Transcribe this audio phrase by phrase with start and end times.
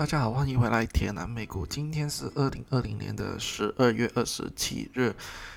[0.00, 1.66] 大家好，欢迎回来铁南美股。
[1.66, 5.14] 今天是二零二零年的十二月二十七日，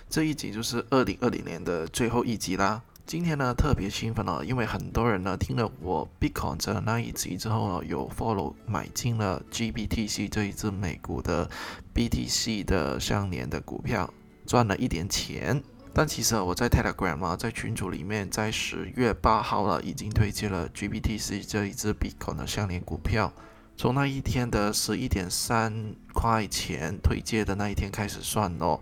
[0.10, 2.82] 这一集就是二零二零年的最后一集啦。
[3.06, 11.49] 今天呢特别兴奋哦，因为很多人呢听了我 Bitcoin 的那一集之后呢，有 follow 买进了 GBTC 这一只美股的
[11.96, 14.13] BTC 的相连的股票，
[14.46, 15.63] 赚了一点钱。
[15.94, 23.31] 但其实我在 Telegram 啊，在群组里面，在十月八号了，已经推荐了 GBTC 这一只 Bitcoin 的相连股票。
[23.76, 28.79] 从那一天的十一点三块钱推荐的那一天开始算哦，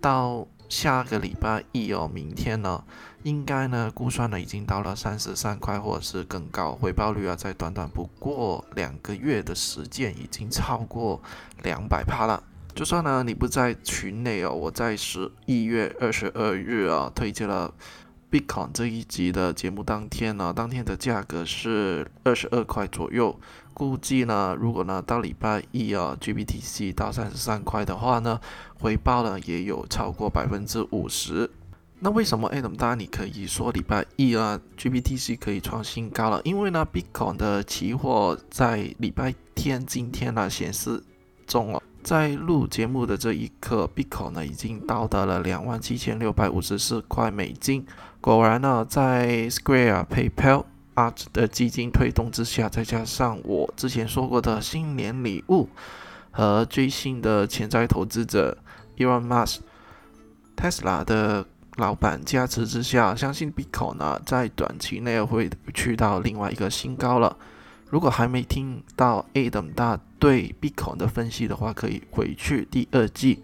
[0.00, 2.84] 到下个礼拜一哦，明天呢，
[3.22, 11.20] 应该呢估算呢已经到了三十三块或者是更高，回报率啊，在短短不过两个月的时间已经超过
[11.62, 12.42] 两百趴了。
[12.74, 17.72] 就算呢你不在群内哦，我在十一月二十二日啊推荐了。
[18.34, 23.38] Bitcoin 这一集的节目当天呢，当天的价格是二十二块左右。
[23.72, 28.40] 估计呢，如果呢到礼拜一啊，GBTC 到三十三块的话呢，
[28.80, 31.48] 回报呢也有超过百分之五十。
[32.00, 36.40] 那为什么 Adam 大你可以说礼拜一啊，GBTC 可以创新高了？
[36.42, 41.00] 因为呢，Bitcoin 的期货在礼拜天今天呢显示
[41.46, 41.80] 中了。
[42.04, 47.86] 在录节目的这一刻，BICO 呢已经到达了两万七千六百五十四块美金。
[48.20, 55.70] 果然呢，在 Square、PayPal、Art 的基金推动之下，再加上我之前说过的新年礼物
[56.30, 58.58] 和最新的潜在投资者
[58.98, 59.60] Elon Musk、
[60.54, 61.46] Tesla 的
[61.76, 67.34] 老板加持之下，相信 BICO 呢在短期内会去到另外一个新高了。
[67.94, 73.40] 如果还没听到 Adam 大对 Bitcoin 的分析的话，可以回去第二季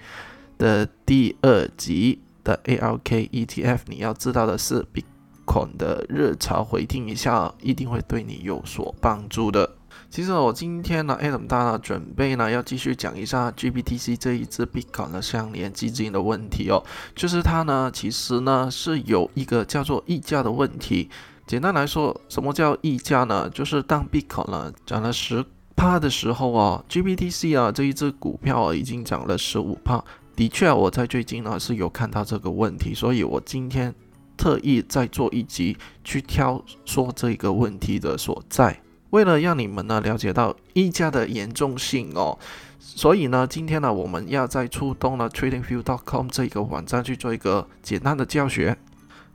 [0.59, 3.79] 的第二集的 ALK ETF。
[3.87, 9.77] 你要知道的是，Bitcoin 的热潮回听一下，一定会对你有所帮助的。
[10.11, 16.83] 其实我今天呢，Adam 大呢准备呢要继续讲一下 GBTC 这一支 Bitcoin 的相连基金的问题哦，
[17.14, 21.08] 就是它呢其实呢是有一个叫做溢价的问题。
[21.50, 23.50] 简单来说，什么叫溢价呢？
[23.50, 25.44] 就是当 Bitcoin 呢涨了十
[25.74, 30.05] 帕的时候啊，GBTC 啊这一只股票已经涨了十五帕。
[30.36, 33.92] 的确，我在最近呢是有看到这个问题，所以我今天
[34.36, 38.80] 特意再做一集去挑说这个问题的所在。
[39.11, 42.38] 为了让你们呢了解到溢价的严重性哦，
[42.78, 48.78] 所以呢今天呢我们要在出动了 TradingView.com 这个网站去做一个简单的教学。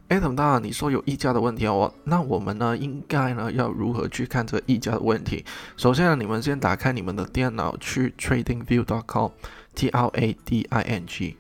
[0.08, 5.44] 哎，等大，你说有溢价的问题哦，那我们呢，应该呢要如何去看这个溢价的问题？
[5.78, 11.38] 首先呢，你们先打开你们的电脑，去 TradingView.com，T R A D I N G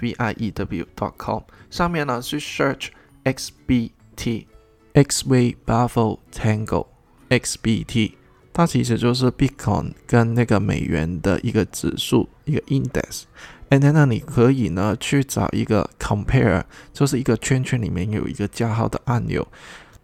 [0.00, 2.90] V I E W.com，上面呢去 search
[3.24, 6.86] XBT，X-Ray Bravo Tango
[7.28, 8.12] XBT，
[8.52, 13.24] 它其实就是 Bitcoin 跟那个美元的一个指数，一个 index。
[13.68, 16.62] And then 呢，你可以呢去找一个 compare，
[16.92, 19.46] 就是一个圈圈里面有一个加号的按钮，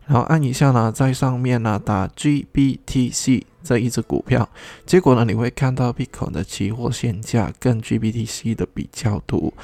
[0.06, 4.48] 然后按一下呢，在上面呢打 GBTC 这一只股票，
[4.84, 9.54] 结果呢你会看到 Bitcoin 的期货现价跟 GBTC 的比较图。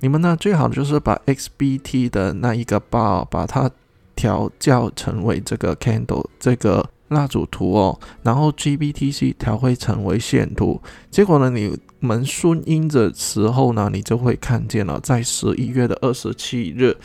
[0.00, 3.70] 你们呢最好就是把 XBT 的那一个 bar 把它
[4.16, 6.90] 调教成为这个 candle 这个。
[7.12, 10.80] 蜡烛图哦，然后 GBTC 调会成为线图，
[11.10, 16.96] 结果呢，你们顺应的时候呢，你就会看见了，在十一月的二十七日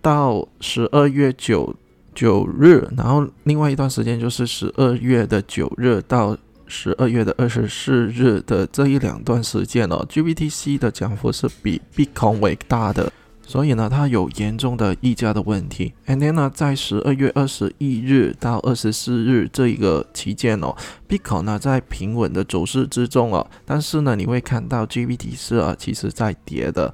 [0.00, 1.74] 到十二月九
[2.14, 13.12] 九日，然后另外一段时间就是十二月的九日到十二月的二十四日的这一两段时间哦，GBTC 的涨幅是比 Bitcoin 为大的。
[13.46, 15.94] 所以呢，它有严重的溢价的问题。
[16.06, 20.74] And then 呢，在十二月二十一日到二十四日这一个期间哦
[21.08, 26.92] ，Bitcoin 呢在平稳的走势之中哦，但是呢，你会看到 GBT 是啊，其实在跌的。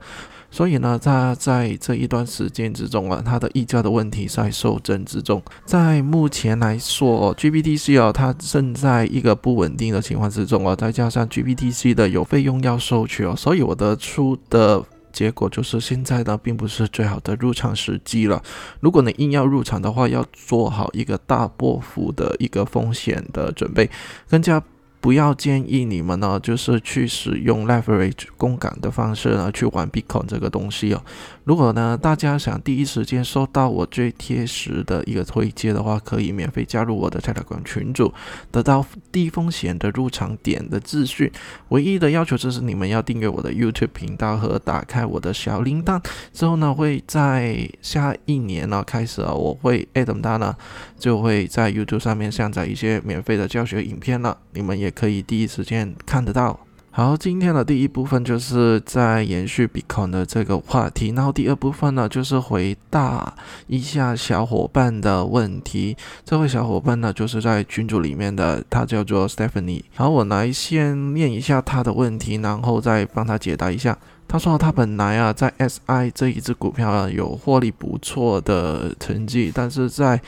[0.50, 5.42] 所以呢，它在这一段时间之中啊，它的溢价的问题在受震之中。
[5.64, 14.84] 在目前来说，GBTC 啊，它正在一个不稳定的情况之中啊，再加上 GBTC 的有费用要收取哦，所以我得出的。
[15.12, 18.42] 结果就是现在呢，并不是最好的入场时机了。
[18.80, 23.90] 如果你硬要入场的话，要做好一个大波幅的一个风险的准备，
[24.28, 24.62] 更加。
[25.02, 31.02] 不要建议你们呢，就是去使用 leverage 共感的方式呢去玩 Bitcoin 这个东西哦。
[31.42, 38.14] 如果呢大家想第一时间收到我最贴实的一个推荐的话，可以免费加入我的 Telegram 群组，
[38.52, 41.28] 得到低风险的入场点的资讯。
[41.70, 46.00] 唯一的要求就是你们要订阅我的 YouTube 频道和打开我的小铃铛。
[46.32, 50.54] 之后呢，会在下一年呢开始啊，我会 Adam 他呢
[50.96, 54.91] 就会在 YouTube 上面下载一些免费的教学影片了，你们也。
[54.92, 56.60] 可以第一时间看得到。
[56.94, 63.34] 好，今天的第一部分就是在延续 Bitcoin 的这个话题，然后第二部分呢就是回答
[63.66, 65.96] 一下小伙伴的问题。
[66.22, 69.84] 这位小伙伴呢就是在群组里面的，他叫做 Stephanie。
[69.96, 73.96] 好，我来先念一下他的问题，然后再帮他解答一下。
[74.28, 80.20] 他说他本来啊在 SI 这一只股票啊有获利不错的成绩，但是在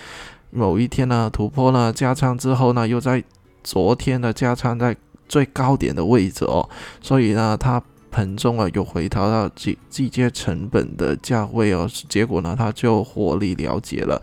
[0.50, 3.22] 某一天呢突破了加仓之后呢，又在
[3.64, 4.96] 昨天的加仓在。
[5.26, 6.68] 最高点的位置哦，
[7.00, 14.20] 所以呢，它盆中啊又回调到季季节成本的价位哦，结果呢，它就获利了结了。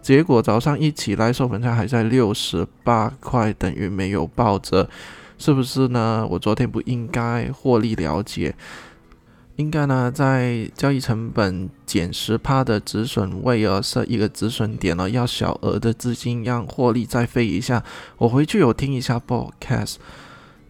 [0.00, 4.88] 结果早上一起来，收盘价还在六十八块，等于没有抱着，
[5.38, 6.24] 是不是呢？
[6.30, 8.54] 我昨天不应该获利了结，
[9.56, 17.84] 应该呢在交易成本减十趴的止损位而设一个止损点了，要小额的资金让获利再飞一下。
[18.18, 19.96] 我回去有听一下 broadcast，。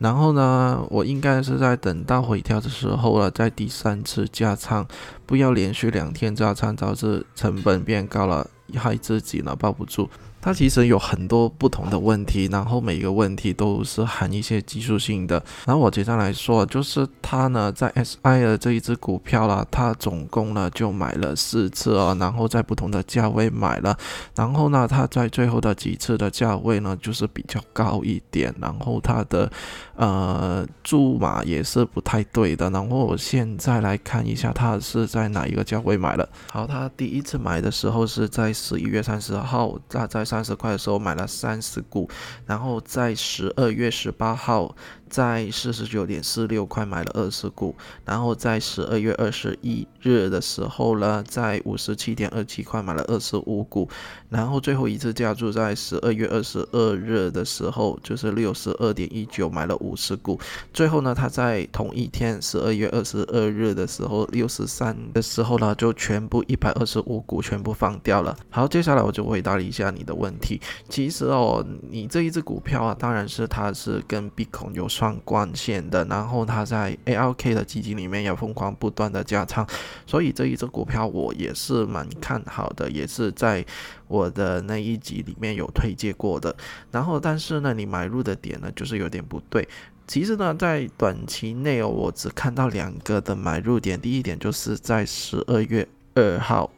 [0.01, 4.87] 然后呢，我应该是在等到回调的时候了，在第三次加仓，
[5.25, 10.11] 不要连续两天加仓，导致成本变高了，害自己呢抱不住。
[10.45, 15.43] 它其实有很多不同的问题，然后每一个问题都是含一些技术性的。
[15.65, 23.97] 然后我接下来说，就是它呢在 SI 的这一只股票啦，它总共呢就买了四次啊，然后在不同的价位买了，
[24.37, 29.51] 然后呢它在最后的几次的价位呢就是比较高一点，然后它的
[29.97, 32.69] 呃注码也是不太对的。
[32.69, 36.29] 然后我现在来看一下，它是在哪一个价位买了？
[36.53, 40.23] 好，它第一次买的时候是在十一月三十号，它在。
[40.35, 42.11] 三十块的时候买了三十股，
[42.45, 44.75] 然后在十二月十八号。
[45.07, 47.73] 在四十九点四六块买了二十股，
[48.05, 53.89] 然后在十二月二十一日的时候呢，在五十七点二七块买了二十五股，
[54.29, 60.37] 然后最后一次加注在十二月二十二日的时候，就是六十二点一九买了五十股，
[60.73, 68.37] 最后呢，他在同一天十二月二十二日的时候，六十三的时候呢，就全部一百二十五股全部放掉了。
[68.51, 70.61] 好，接下来我就回答一下你的问问题。
[70.89, 75.21] 其实哦，你这一只股票啊，当然是它是跟 B 股有双。
[75.25, 79.67] 关线的，然后它在 ALK 的基金里面也疯狂不断的加仓，
[80.07, 83.65] 所以这一只股票我也是蛮看好的，也是在
[84.07, 86.55] 我的那一集里面有推荐过的。
[86.91, 89.67] 然后，但是呢，你买入的点呢，就是有点不对。
[90.07, 96.71] 其实呢，在短期内哦，我只看到两个的买入点，第一点就是在十二月二号。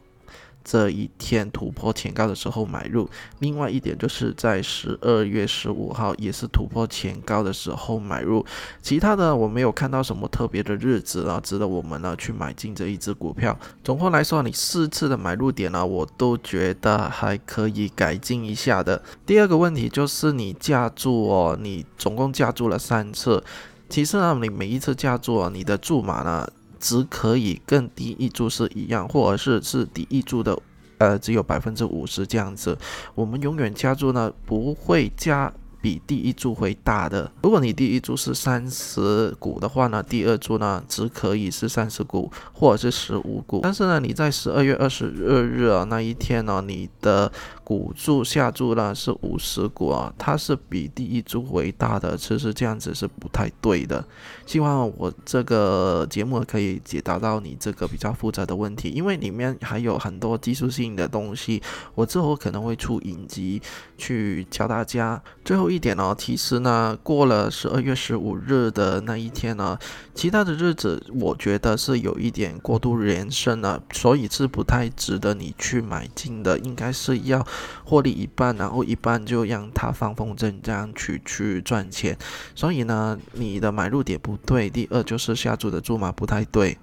[0.69, 3.09] 这一天突破前高的时候买入，
[3.39, 8.45] 另外一点就是在十二月十五号也是突破前高的时候买入，
[8.81, 13.57] 其他的我没有看到什么特别的日子啊，值得我们呢去买进这一只股票。
[13.81, 19.01] 总括来说，你四次的买入点呢，我都觉得还可以改进一下的。
[19.25, 23.41] 第二个问题就是你加注哦，你总共加注了三次，
[23.87, 26.45] 其实呢，你每一次加注，你的注码呢？
[26.79, 30.57] 只可以跟第一注是一样，或者是是第一注的，
[30.97, 32.77] 呃，只有百分之五十这样子。
[33.15, 37.31] 我们永远加注呢，不会加比第一注会大的。
[37.43, 43.59] 如果你第一注是三十股的话呢，第二注呢只可以是三十股或者是十五股。
[43.61, 47.31] 但是呢，你在十二月二十二日啊那一天呢，你的
[47.67, 54.01] 股注下注呢是五十股啊，它是比第一注为大的，其实这样子是不太对的。
[54.45, 61.61] 希望我这个节目可以解答到你这个比较复杂的问题，因为里面还有很多技术性的东西，
[61.93, 63.61] 我之后可能会出影集
[63.97, 65.21] 去教大家。
[65.43, 69.77] 最后一点呢，其实呢，过了十二月十五日的那一天呢，
[70.15, 77.45] 其他的日子我觉得是有一点过度延伸了，所以是不太值得你去买进的，应该是要。
[77.83, 82.17] 获利一半，然后一半就让它放风筝这样去去赚钱。
[82.55, 84.69] 所以呢，你的买入点不对。
[84.69, 86.77] 第二就是下注的注码不太对。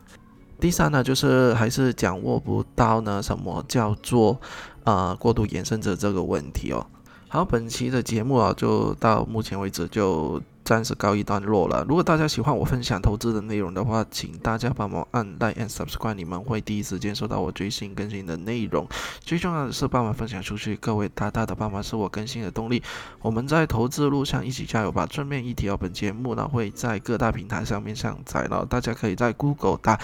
[0.60, 4.40] 第三呢，就是还是掌握不到呢什么叫做
[4.84, 6.86] 呃过度延伸者这个问题哦。
[7.28, 10.40] 好，本期的节目啊，就到目前为止就。
[10.64, 11.84] 暂时告一段落了。
[11.88, 18.88] 如果大家喜欢我分享投资的内容的话，请大家帮忙按 like and subscribe，你们会第一时间收到我最新更新的内容。
[19.20, 22.82] 最重要的是帮忙分享出去，各位大大的帮忙是我更新的动力。
[23.20, 25.06] 我们在投资路上一起加油吧！
[25.10, 30.00] 顺便一提哦，本节目呢会在各大平台上面上载了，大家可以在 Google 打。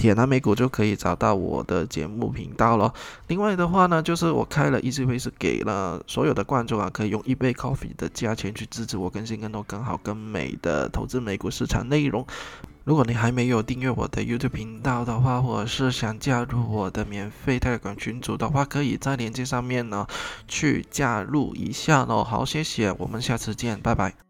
[0.00, 2.90] 铁南美股就可以找到我的节目频道了。
[3.26, 12.26] 另外的话呢，就是我开了 Easy Pay，是给了所有的观众啊，可以用一杯 coffee 的价钱去支持我更新更多更好更美的投资美股市场内容。
[12.84, 20.06] 如果你还没有订阅我的 YouTube 频道的话，或者是想加入我的免费泰管群组的话，可以在链接上面呢
[20.48, 22.24] 去加入一下哦。
[22.24, 24.29] 好，谢谢，我们下次见，拜拜。